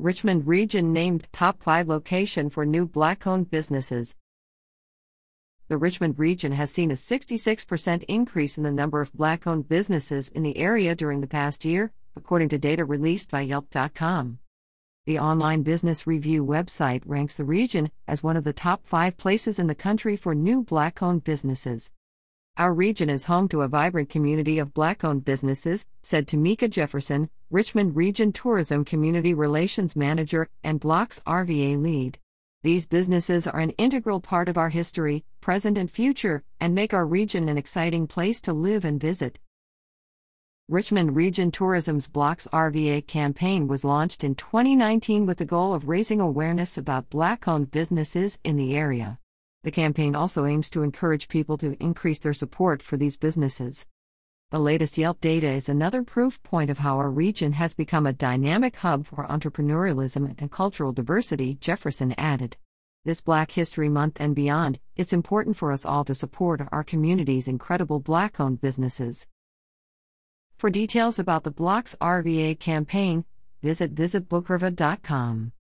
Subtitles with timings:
[0.00, 4.14] Richmond Region named top 5 location for new black owned businesses.
[5.66, 10.28] The Richmond region has seen a 66% increase in the number of black owned businesses
[10.28, 14.38] in the area during the past year, according to data released by Yelp.com.
[15.06, 19.58] The online business review website ranks the region as one of the top five places
[19.58, 21.90] in the country for new black owned businesses.
[22.58, 27.30] Our region is home to a vibrant community of black owned businesses, said Tameka Jefferson,
[27.50, 32.18] Richmond Region Tourism Community Relations Manager and BLK RVA lead.
[32.64, 37.06] These businesses are an integral part of our history, present, and future, and make our
[37.06, 39.38] region an exciting place to live and visit.
[40.68, 46.20] Richmond Region Tourism's BLK RVA campaign was launched in 2019 with the goal of raising
[46.20, 49.20] awareness about black owned businesses in the area.
[49.64, 53.86] The campaign also aims to encourage people to increase their support for these businesses.
[54.50, 58.12] The latest Yelp data is another proof point of how our region has become a
[58.12, 62.56] dynamic hub for entrepreneurialism and cultural diversity, Jefferson added.
[63.04, 67.48] This Black History Month and beyond, it's important for us all to support our community's
[67.48, 69.26] incredible black owned businesses.
[70.56, 73.24] For details about the BLK RVA campaign,
[73.62, 75.52] visit visitbookriva.com.